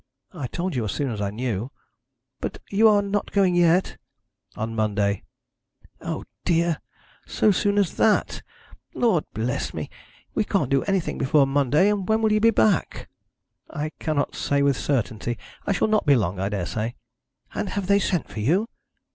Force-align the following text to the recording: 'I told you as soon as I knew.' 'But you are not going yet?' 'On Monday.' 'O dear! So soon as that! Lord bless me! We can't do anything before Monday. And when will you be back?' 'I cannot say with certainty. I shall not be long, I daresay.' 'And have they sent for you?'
'I 0.33 0.47
told 0.47 0.75
you 0.75 0.83
as 0.85 0.91
soon 0.93 1.11
as 1.11 1.21
I 1.21 1.29
knew.' 1.29 1.69
'But 2.39 2.57
you 2.71 2.87
are 2.89 3.03
not 3.03 3.31
going 3.31 3.53
yet?' 3.53 3.97
'On 4.55 4.73
Monday.' 4.73 5.21
'O 6.01 6.23
dear! 6.43 6.81
So 7.27 7.51
soon 7.51 7.77
as 7.77 7.93
that! 7.97 8.41
Lord 8.95 9.25
bless 9.35 9.75
me! 9.75 9.91
We 10.33 10.43
can't 10.43 10.71
do 10.71 10.81
anything 10.85 11.19
before 11.19 11.45
Monday. 11.45 11.87
And 11.87 12.09
when 12.09 12.23
will 12.23 12.31
you 12.33 12.39
be 12.41 12.49
back?' 12.49 13.09
'I 13.69 13.91
cannot 13.99 14.33
say 14.33 14.63
with 14.63 14.75
certainty. 14.75 15.37
I 15.67 15.71
shall 15.71 15.87
not 15.87 16.07
be 16.07 16.15
long, 16.15 16.39
I 16.39 16.49
daresay.' 16.49 16.95
'And 17.53 17.69
have 17.69 17.85
they 17.85 17.99
sent 17.99 18.27
for 18.27 18.39
you?' 18.39 18.69